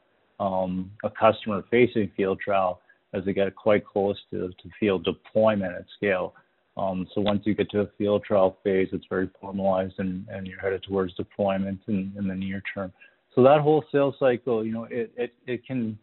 [0.41, 2.81] um, a customer-facing field trial,
[3.15, 6.35] as they get quite close to, to field deployment at scale.
[6.77, 10.47] Um, so once you get to a field trial phase, it's very formalized, and, and
[10.47, 12.93] you're headed towards deployment in, in the near term.
[13.35, 15.99] So that whole sales cycle, you know, it it, it can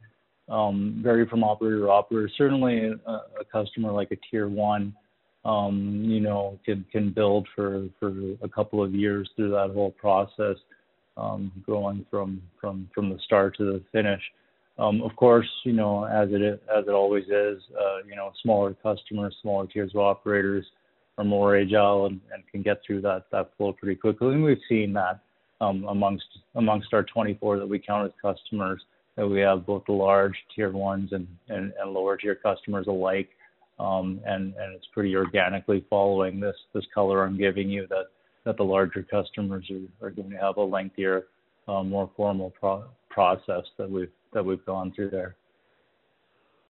[0.47, 2.29] um, vary from operator to operator.
[2.37, 4.95] Certainly, a, a customer like a tier one
[5.45, 8.09] um, you know, can can build for for
[8.41, 10.57] a couple of years through that whole process,
[11.17, 14.21] um, going from from from the start to the finish.
[14.77, 18.73] Um, of course, you know, as it as it always is, uh, you know, smaller
[18.73, 20.65] customers, smaller tiers of operators
[21.17, 24.29] are more agile and, and can get through that that flow pretty quickly.
[24.29, 25.19] And we've seen that
[25.61, 26.25] um, amongst
[26.55, 28.81] amongst our 24 that we count as customers
[29.15, 33.29] that we have both the large tier ones and, and, and lower tier customers alike
[33.79, 38.05] um, and and it's pretty organically following this this color I'm giving you that
[38.45, 41.27] that the larger customers are, are going to have a lengthier,
[41.67, 45.35] uh, more formal pro- process that we've that we've gone through there.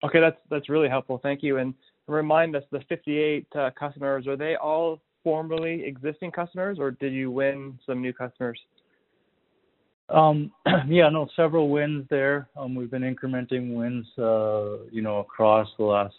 [0.04, 1.20] Okay, that's that's really helpful.
[1.22, 1.58] Thank you.
[1.58, 1.74] And
[2.08, 7.32] remind us, the 58 uh, customers are they all formerly existing customers, or did you
[7.32, 8.60] win some new customers?
[10.10, 10.52] Um,
[10.88, 12.48] yeah, no, several wins there.
[12.56, 16.16] Um, we've been incrementing wins, uh, you know, across the last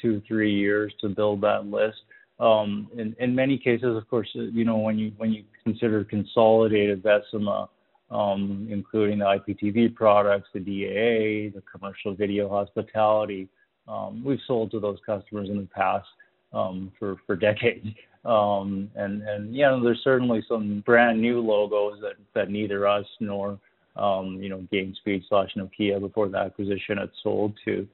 [0.00, 1.98] two, three years to build that list.
[2.38, 7.02] Um, in, in many cases, of course, you know, when you when you consider consolidated
[7.02, 7.68] Vecima,
[8.10, 13.48] um, including the IPTV products, the DAA, the commercial video hospitality,
[13.88, 16.06] um, we've sold to those customers in the past
[16.52, 17.86] um, for for decades.
[18.26, 23.06] Um, and and you know, there's certainly some brand new logos that that neither us
[23.20, 23.56] nor
[23.94, 27.86] um, you know Gainspeed slash Nokia before the acquisition had sold to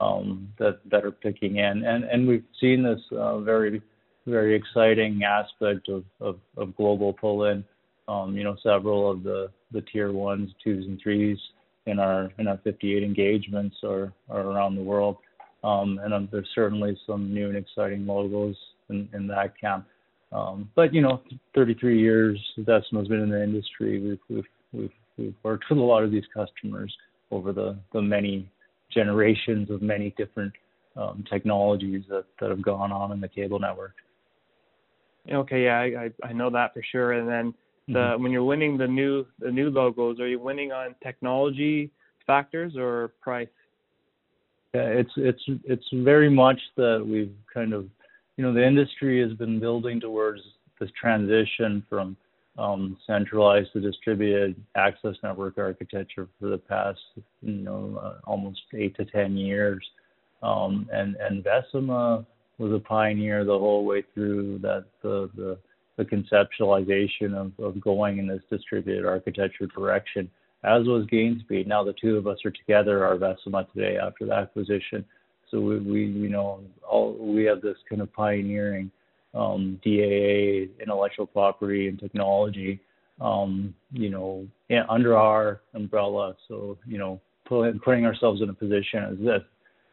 [0.00, 3.82] um, that that are picking in, and and we've seen this uh, very
[4.26, 7.64] very exciting aspect of of, of global pull in.
[8.06, 11.38] Um, you know, several of the the tier ones, twos, and threes
[11.86, 15.16] in our in our 58 engagements are are around the world,
[15.64, 18.56] um, and um, there's certainly some new and exciting logos
[18.90, 19.86] in, in that camp.
[20.30, 21.22] Um, but you know,
[21.54, 24.00] 33 years Vecima's been in the industry.
[24.00, 26.94] We've, we've we've we've worked with a lot of these customers
[27.30, 28.48] over the the many
[28.92, 30.52] generations of many different
[30.96, 33.94] um, technologies that that have gone on in the cable network.
[35.30, 37.12] Okay, yeah, I I know that for sure.
[37.12, 37.54] And then
[37.86, 38.22] the mm-hmm.
[38.22, 41.90] when you're winning the new the new logos, are you winning on technology
[42.26, 43.48] factors or price?
[44.74, 47.86] Yeah, it's it's it's very much that we've kind of
[48.36, 50.40] you know the industry has been building towards
[50.80, 52.16] this transition from
[52.58, 57.00] um, centralized to distributed access network architecture for the past
[57.42, 59.84] you know uh, almost eight to ten years,
[60.42, 62.26] um, and and Vecima
[62.58, 65.58] was a pioneer the whole way through that the the,
[65.96, 70.28] the conceptualization of, of going in this distributed architecture direction
[70.64, 71.66] as was Gainspeed.
[71.66, 75.04] Now the two of us are together, our Vecima today after the acquisition.
[75.50, 78.90] So we, we you know, all we have this kind of pioneering
[79.34, 82.80] um, DAA intellectual property and technology,
[83.20, 84.46] um, you know,
[84.88, 86.34] under our umbrella.
[86.48, 89.42] So you know, put, putting ourselves in a position as this,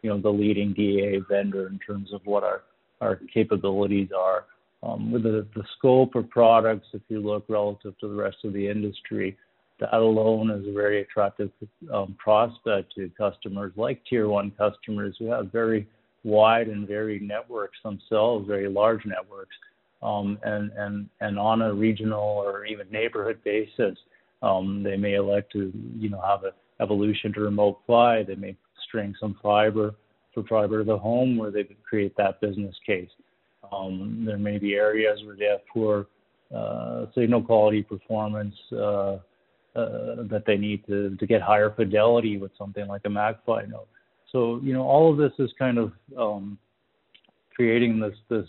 [0.01, 2.63] you know, the leading DAA vendor in terms of what our
[3.01, 4.45] our capabilities are.
[4.83, 8.53] Um, with the, the scope of products, if you look relative to the rest of
[8.53, 9.35] the industry,
[9.79, 11.49] that alone is a very attractive
[11.93, 15.87] um, prospect to customers like tier one customers who have very
[16.25, 19.55] wide and varied networks themselves, very large networks,
[20.01, 23.97] um, and, and, and on a regional or even neighborhood basis,
[24.41, 26.51] um, they may elect to, you know, have an
[26.81, 28.23] evolution to remote PHY.
[28.23, 28.57] They may
[28.87, 29.95] string some fiber
[30.33, 33.09] for fiber to the home where they create that business case.
[33.71, 36.07] Um, there may be areas where they have poor
[36.53, 39.17] uh, signal quality performance, uh,
[39.75, 43.81] uh, that they need to, to get higher fidelity with something like a MACPHY node.
[44.35, 46.57] So you know all of this is kind of um,
[47.55, 48.45] creating this this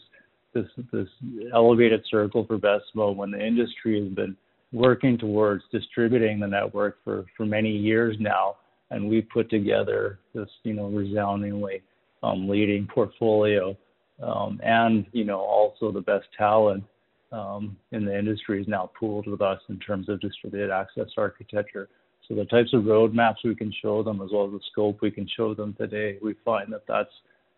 [0.53, 1.07] this this
[1.55, 4.37] elevated circle for Vecima when the industry has been
[4.72, 8.57] working towards distributing the network for for many years now,
[8.91, 11.82] and we put together this you know resoundingly
[12.24, 13.76] um, leading portfolio
[14.20, 16.82] um, and you know also the best talent
[17.30, 21.89] um, in the industry is now pooled with us in terms of distributed access architecture.
[22.28, 25.10] So the types of roadmaps we can show them, as well as the scope we
[25.10, 27.10] can show them today, we find that that's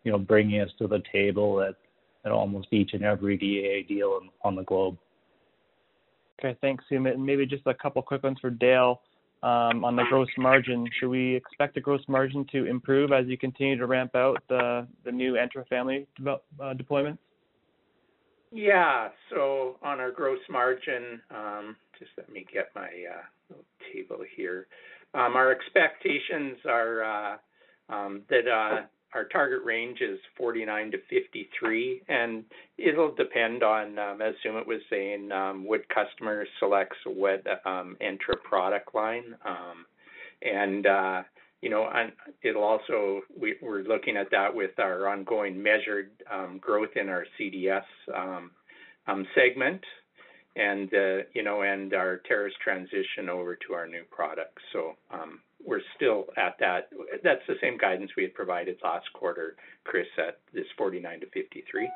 [0.03, 1.75] you know bringing us to the table at
[2.25, 4.97] at almost each and every DAA deal on the globe.
[6.39, 7.13] Okay, thanks, Sumit.
[7.13, 9.01] And maybe just a couple quick ones for Dale
[9.43, 10.87] um, on the gross margin.
[10.99, 14.87] Should we expect the gross margin to improve as you continue to ramp out the
[15.05, 17.17] the new Entra family develop, uh, deployments?
[18.51, 19.09] Yeah.
[19.29, 23.55] So on our gross margin, um, just let me get my uh,
[23.93, 24.67] table here.
[25.13, 27.37] Um, our expectations are uh,
[27.93, 28.81] um, that uh,
[29.13, 32.43] our target range is 49 to 53, and
[32.77, 38.41] it'll depend on, um, as Sumit was saying, um, what customer selects what um, Entra
[38.43, 39.35] product line.
[39.45, 39.85] Um,
[40.43, 41.23] and uh,
[41.61, 41.89] you know,
[42.41, 47.83] it'll also, we're looking at that with our ongoing measured um, growth in our CDS
[48.15, 48.51] um,
[49.07, 49.81] um, segment
[50.59, 54.61] and, uh, you know, and our Terrace transition over to our new products.
[54.73, 56.89] So um, we're still at that.
[57.23, 59.55] That's the same guidance we had provided last quarter,
[59.85, 61.89] Chris, at this 49 to 53.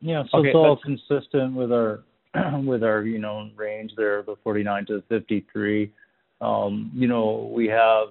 [0.00, 0.24] Yeah.
[0.30, 2.02] So it's all consistent with our,
[2.64, 5.92] with our, you know, range there, the 49 to 53.
[6.40, 8.08] Um, You know, we have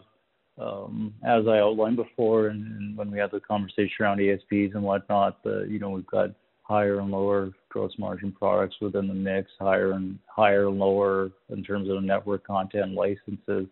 [0.58, 5.44] um, as I outlined before, and when we had the conversation around ASPs and whatnot,
[5.44, 6.30] the, you know, we've got
[6.72, 11.62] higher and lower gross margin products within the mix, higher and higher and lower in
[11.64, 13.68] terms of network content licenses.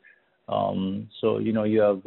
[0.49, 2.01] Um, so, you know, you have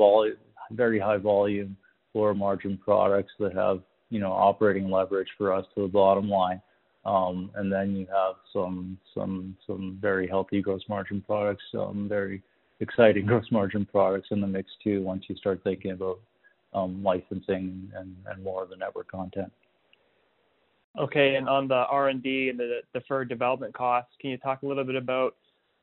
[0.72, 1.76] very high volume,
[2.12, 3.80] lower margin products that have,
[4.11, 6.61] you know, operating leverage for us to the bottom line.
[7.07, 12.43] Um, and then you have some some some very healthy gross margin products, some very
[12.80, 16.20] exciting gross margin products in the mix too once you start thinking about
[16.74, 19.51] um, licensing and more of the network content.
[20.99, 24.84] Okay, and on the R&D and the deferred development costs, can you talk a little
[24.84, 25.36] bit about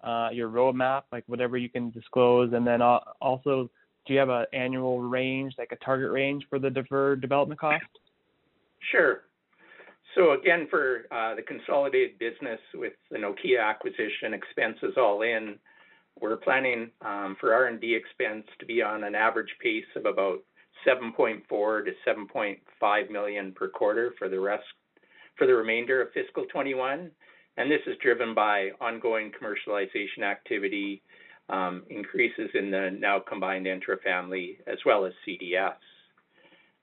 [0.03, 3.69] uh, your roadmap, like whatever you can disclose, and then uh, also,
[4.05, 7.83] do you have an annual range, like a target range for the deferred development cost?
[8.91, 9.21] Sure.
[10.15, 15.55] So again, for uh, the consolidated business with the Nokia acquisition expenses all in,
[16.19, 20.39] we're planning um, for R&D expense to be on an average pace of about
[20.87, 24.63] 7.4 to 7.5 million per quarter for the rest
[25.39, 27.09] for the remainder of fiscal 21,
[27.57, 31.01] and this is driven by ongoing commercialization activity,
[31.49, 35.73] um, increases in the now combined Entra family, as well as CDS.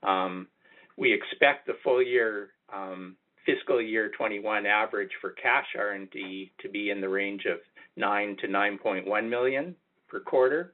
[0.03, 0.49] Um,
[0.97, 2.51] we expect the full year
[3.45, 7.59] fiscal year 21 average for cash R&D to be in the range of
[7.97, 9.75] 9 million-9.1 million
[10.09, 10.73] per quarter.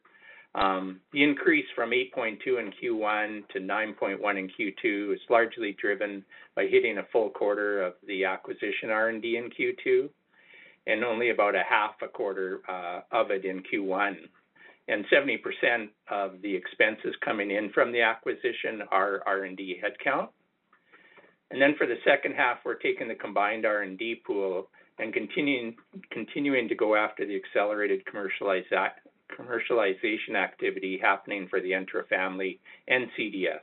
[0.55, 6.25] Um, the increase from 8.2 in Q1 to 9.1 in Q2 is largely driven
[6.55, 10.11] by hitting a full quarter of the acquisition R&D in Q2,
[10.87, 14.17] and only about a half a quarter uh, of it in Q1.
[14.89, 20.29] And 70% of the expenses coming in from the acquisition are R&D headcount.
[21.51, 25.75] And then for the second half, we're taking the combined R&D pool and continuing
[26.11, 28.05] continuing to go after the accelerated
[29.39, 33.61] commercialization activity happening for the Entra family and CDS.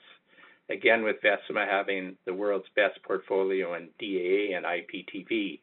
[0.69, 5.59] Again, with Vecima having the world's best portfolio in DAA and IPTV,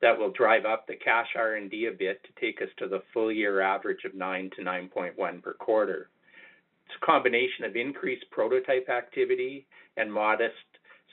[0.00, 3.30] that will drive up the cash R&D a bit to take us to the full
[3.30, 6.08] year average of 9 to 9.1 per quarter.
[6.86, 9.66] It's a combination of increased prototype activity
[9.96, 10.54] and modest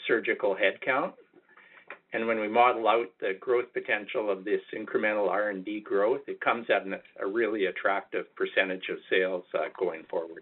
[0.07, 1.13] surgical headcount.
[2.17, 6.65] And when we model out the growth potential of this incremental R&D growth, it comes
[6.67, 6.81] at
[7.21, 10.41] a really attractive percentage of sales uh, going forward.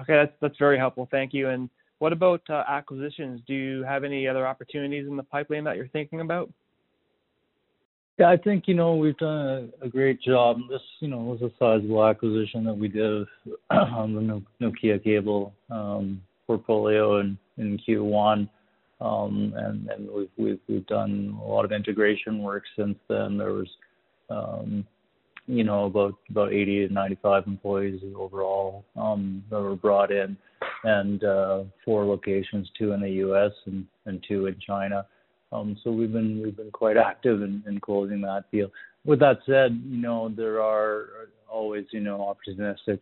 [0.00, 1.06] Okay, that's that's very helpful.
[1.10, 1.50] Thank you.
[1.50, 1.68] And
[1.98, 3.42] what about uh, acquisitions?
[3.46, 6.50] Do you have any other opportunities in the pipeline that you're thinking about?
[8.18, 10.56] Yeah, I think, you know, we've done a, a great job.
[10.70, 13.26] This, you know, was a sizable acquisition that we did
[13.70, 18.48] on the Nokia cable um, portfolio in, in Q1.
[19.04, 23.36] Um, and, we've, done a lot of integration work since then.
[23.36, 23.68] There was,
[24.30, 24.86] um,
[25.46, 30.38] you know, about, about 80 to 95 employees overall, um, that were brought in
[30.84, 33.52] and, uh, four locations, two in the U.S.
[33.66, 33.86] and,
[34.26, 35.04] two in China.
[35.52, 38.70] Um, so we've been we've been quite active in, in closing that deal.
[39.04, 42.98] With that said, you know there are always you know opportunistic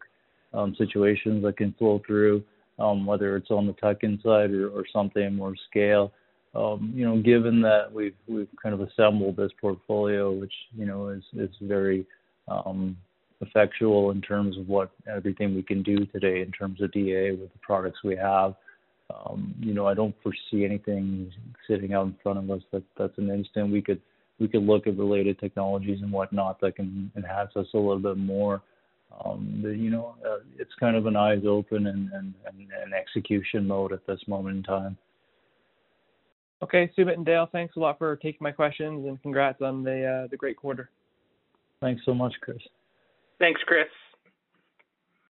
[0.53, 2.45] um, situations that can flow through,
[2.79, 6.13] um, whether it's on the tuck-in side or, or something more scale.
[6.55, 11.09] Um, you know, given that we've we've kind of assembled this portfolio, which you know
[11.09, 12.07] is is very
[12.49, 12.97] um,
[13.41, 17.53] effectual in terms of what everything we can do today in terms of DA with
[17.53, 18.55] the products we have.
[19.13, 21.31] Um, you know, I don't foresee anything
[21.69, 23.73] sitting out in front of us that that's an instant.
[23.73, 24.01] We could
[24.39, 28.17] we could look at related technologies and whatnot that can enhance us a little bit
[28.17, 28.63] more.
[29.25, 32.95] Um, but, you know, uh, it's kind of an eyes open and, and, and, and
[32.95, 34.97] execution mode at this moment in time.
[36.63, 40.05] Okay, Sumit and Dale, thanks a lot for taking my questions and congrats on the
[40.05, 40.91] uh, the great quarter.
[41.81, 42.59] Thanks so much, Chris.
[43.41, 43.89] Thanks, Chris.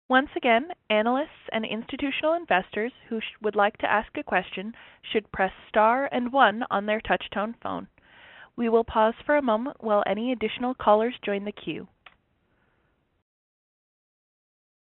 [0.09, 4.75] Once again, analysts and institutional investors who would like to ask a question
[5.11, 7.89] should press star and one on their touch-tone phone.
[8.55, 11.89] We will pause for a moment while any additional callers join the queue.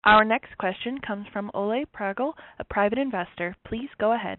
[0.05, 3.55] Our next question comes from Ole Pragel, a private investor.
[3.67, 4.37] Please go ahead.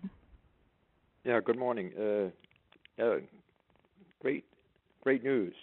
[1.25, 1.91] Yeah, good morning.
[1.99, 3.17] Uh, uh,
[4.21, 4.45] great,
[5.03, 5.55] great news.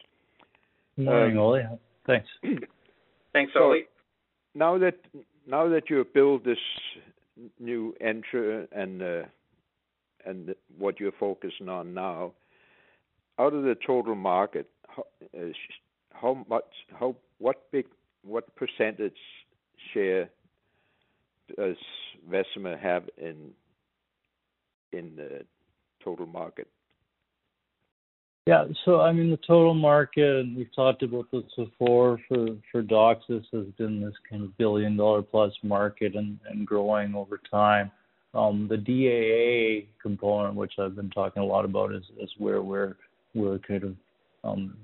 [0.97, 1.79] Good morning, um, Ole.
[2.05, 2.27] Thanks.
[3.33, 3.83] Thanks, Ole
[4.55, 4.95] now that
[5.47, 6.57] now that you have built this
[7.59, 9.23] new entry and uh,
[10.25, 12.31] and what you're focusing on now,
[13.39, 15.03] out of the total market, how,
[15.37, 15.47] uh,
[16.11, 16.63] how much,
[16.97, 17.85] how what big,
[18.23, 19.17] what percentage
[19.93, 20.29] share
[21.57, 21.75] does
[22.29, 23.51] Vecima have in
[24.91, 25.41] in the
[26.03, 26.67] total market?
[28.45, 28.65] Yeah.
[28.85, 33.45] So I mean, the total market, and we've talked about this before, for for DOCSIS
[33.53, 37.91] has been this kind of billion-dollar-plus market and and growing over time.
[38.33, 42.97] Um, the DAA component, which I've been talking a lot about, is is where we're
[43.33, 43.95] we're kind of
[44.43, 44.75] um,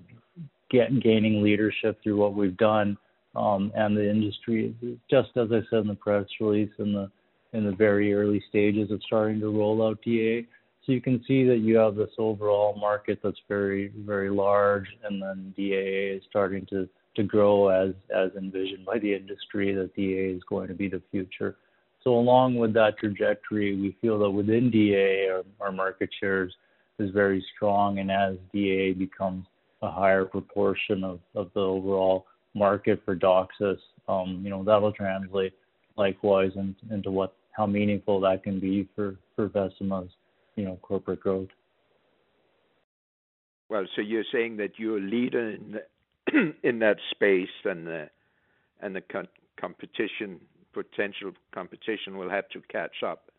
[0.71, 2.97] get, gaining leadership through what we've done,
[3.39, 4.75] um, and the industry,
[5.09, 7.09] just as I said in the press release, in the
[7.53, 10.45] in the very early stages of starting to roll out DA.
[10.85, 15.19] So you can see that you have this overall market that's very, very large, and
[15.21, 20.35] then DAA is starting to to grow as as envisioned by the industry that DA
[20.35, 21.55] is going to be the future.
[22.03, 26.53] So along with that trajectory, we feel that within DA our, our market shares
[26.99, 29.45] is very strong, and as DA becomes
[29.81, 33.77] a higher proportion of, of the overall market for DOCSIS,
[34.07, 35.53] um, you know, that'll translate
[35.97, 40.09] likewise in, into what how meaningful that can be for for Vecima's
[40.59, 41.47] you know, corporate growth.
[43.69, 48.09] Well, so you're saying that you're a leader in the, in that space, and the
[48.81, 49.01] and the
[49.59, 50.41] competition,
[50.73, 53.31] potential competition, will have to catch up.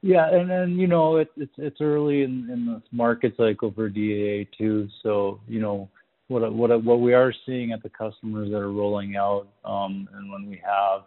[0.00, 3.90] Yeah, and then you know it, it's it's early in, in the market cycle for
[3.90, 4.88] DAA too.
[5.02, 5.90] So you know
[6.30, 10.30] what what what we are seeing at the customers that are rolling out, um, and
[10.30, 11.02] when we have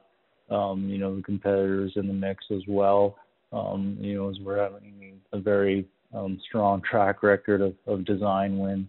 [0.56, 3.18] um, you know the competitors in the mix as well
[3.54, 8.58] um, you know, as we're having a very um, strong track record of, of design
[8.58, 8.88] wins.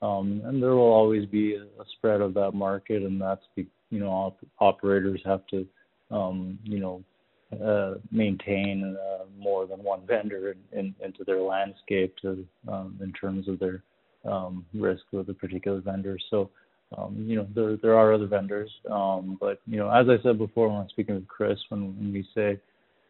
[0.00, 4.00] Um, and there will always be a, spread of that market, and that's the, you
[4.00, 5.66] know op- operators have to
[6.10, 7.02] um, you know
[7.64, 12.46] uh, maintain uh, more than one vendor in, in, into their landscape to
[13.00, 13.82] in terms of their
[14.24, 16.18] um, risk with a particular vendor.
[16.30, 16.50] So
[16.96, 20.38] um, you know there there are other vendors, um, but you know as I said
[20.38, 22.60] before when I was speaking with Chris, when, when we say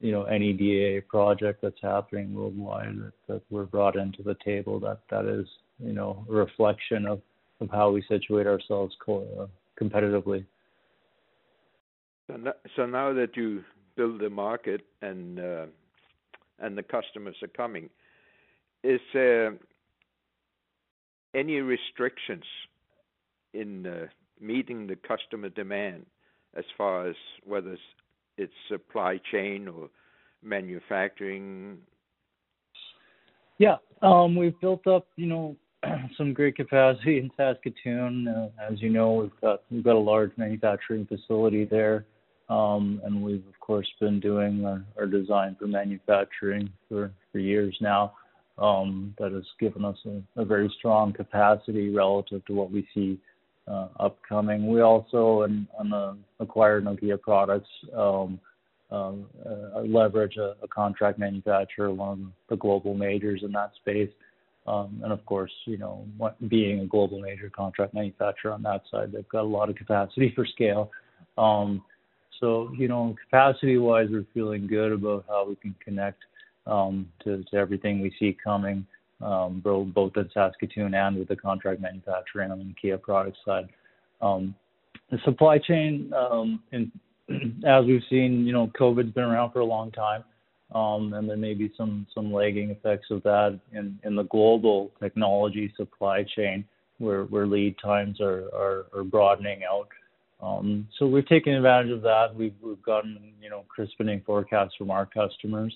[0.00, 4.80] you know any DAA project that's happening worldwide that, that we're brought into the table,
[4.80, 5.46] that that is
[5.78, 7.20] you know a reflection of
[7.60, 10.44] of how we situate ourselves co- uh, competitively.
[12.76, 13.62] So now that you
[13.96, 15.66] build the market and uh,
[16.58, 17.90] and the customers are coming,
[18.82, 19.56] is there
[21.34, 22.44] any restrictions
[23.52, 24.06] in uh,
[24.40, 26.06] meeting the customer demand
[26.56, 27.76] as far as whether
[28.36, 29.88] it's supply chain or
[30.42, 31.78] manufacturing?
[33.58, 33.76] Yeah.
[34.02, 35.56] Um, we've built up, you know,
[36.16, 38.28] some great capacity in Saskatoon.
[38.28, 42.04] Uh, as you know, we've got we've got a large manufacturing facility there.
[42.48, 47.76] Um, and we've of course been doing our, our design for manufacturing for, for years
[47.80, 48.12] now.
[48.56, 49.96] Um, that has given us
[50.36, 53.18] a, very strong capacity relative to what we see
[53.66, 54.68] uh, upcoming.
[54.68, 58.38] We also, on the acquired Nokia products, um,
[58.90, 64.10] um, uh, leverage a, contract manufacturer, one of the global majors in that space.
[64.66, 66.06] Um, and of course, you know,
[66.48, 70.32] being a global major contract manufacturer on that side, they've got a lot of capacity
[70.36, 70.90] for scale.
[71.36, 71.82] Um,
[72.40, 76.22] so, you know, capacity-wise, we're feeling good about how we can connect
[76.66, 78.86] um, to, to everything we see coming,
[79.22, 83.68] um, both in Saskatoon and with the contract manufacturing on the Nokia product side.
[84.20, 84.54] Um,
[85.10, 86.90] the supply chain, um, in,
[87.66, 90.24] as we've seen, you know, COVID's been around for a long time,
[90.74, 94.90] um, and there may be some some lagging effects of that in, in the global
[95.00, 96.64] technology supply chain,
[96.98, 99.88] where where lead times are are, are broadening out.
[100.42, 102.34] Um, so we've taken advantage of that.
[102.34, 105.74] We've, we've gotten, you know, crispening forecasts from our customers,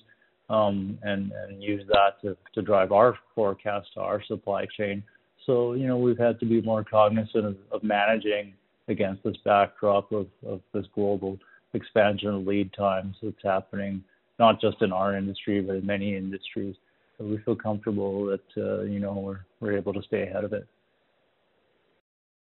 [0.48, 5.02] um, and, and use that to, to drive our forecast to our supply chain.
[5.46, 8.54] So, you know, we've had to be more cognizant of, of managing
[8.88, 11.38] against this backdrop of, of this global
[11.74, 14.02] expansion of lead times that's happening,
[14.38, 16.74] not just in our industry, but in many industries.
[17.16, 20.52] So we feel comfortable that, uh, you know, we're, we're able to stay ahead of
[20.52, 20.66] it.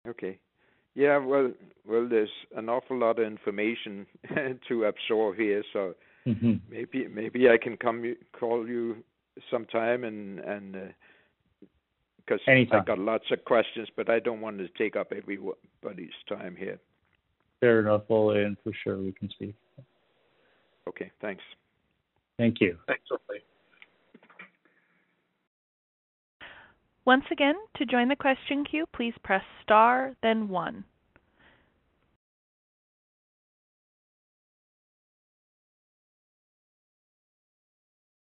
[0.07, 0.38] Okay.
[0.95, 1.53] Yeah, well,
[1.86, 4.07] well, there's an awful lot of information
[4.68, 5.95] to absorb here, so
[6.27, 6.55] mm-hmm.
[6.70, 8.97] maybe maybe I can come call you
[9.51, 10.95] sometime and and
[12.27, 16.16] because uh, I got lots of questions, but I don't want to take up everybody's
[16.29, 16.79] time here.
[17.61, 19.55] Fair enough, Ole, and for sure we can speak.
[20.89, 21.43] Okay, thanks.
[22.39, 22.79] Thank you.
[22.87, 23.18] Thanks, Ole.
[27.05, 30.85] Once again, to join the question queue, please press star, then one.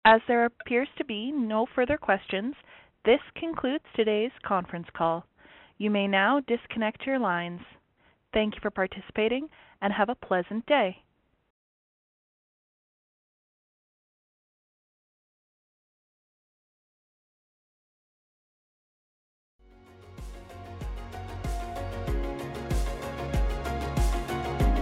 [0.06, 2.56] As there appears to be no further questions,
[3.06, 5.26] this concludes today's conference call.
[5.78, 7.62] You may now disconnect your lines.
[8.34, 9.50] Thank you for participating,
[9.82, 11.03] and have a pleasant day.